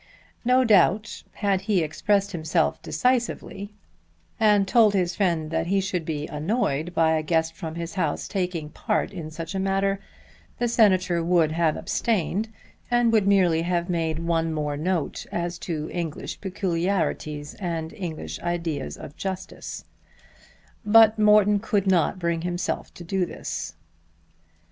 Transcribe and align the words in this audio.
No 0.43 0.63
doubt 0.63 1.21
had 1.31 1.61
he 1.61 1.83
expressed 1.83 2.31
himself 2.31 2.81
decisively 2.81 3.69
and 4.39 4.67
told 4.67 4.95
his 4.95 5.15
friend 5.15 5.51
that 5.51 5.67
he 5.67 5.79
should 5.79 6.05
be 6.05 6.25
annoyed 6.25 6.95
by 6.95 7.11
a 7.11 7.21
guest 7.21 7.53
from 7.53 7.75
his 7.75 7.93
house 7.93 8.27
taking 8.27 8.71
part 8.71 9.13
in 9.13 9.29
such 9.29 9.53
a 9.53 9.59
matter, 9.59 9.99
the 10.57 10.67
Senator 10.67 11.23
would 11.23 11.51
have 11.51 11.77
abstained 11.77 12.51
and 12.89 13.13
would 13.13 13.27
merely 13.27 13.61
have 13.61 13.91
made 13.91 14.17
one 14.17 14.51
more 14.51 14.75
note 14.75 15.27
as 15.31 15.59
to 15.59 15.87
English 15.91 16.41
peculiarities 16.41 17.53
and 17.59 17.93
English 17.93 18.39
ideas 18.39 18.97
of 18.97 19.15
justice; 19.15 19.85
but 20.83 21.19
Morton 21.19 21.59
could 21.59 21.85
not 21.85 22.17
bring 22.17 22.41
himself 22.41 22.91
to 22.95 23.03
do 23.03 23.23
this. 23.23 23.75